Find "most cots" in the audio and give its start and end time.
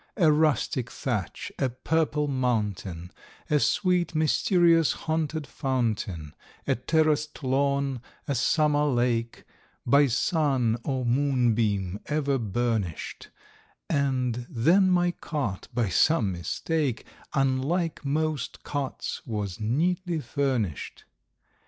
18.03-19.21